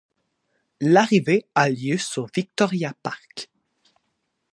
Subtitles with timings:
[0.79, 3.51] L'arrivée a lieu sur Victoria Park.